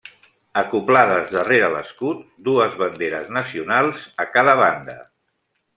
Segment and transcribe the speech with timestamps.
[0.61, 4.99] Acoblades darrere l'escut, dues banderes nacionals a cada banda.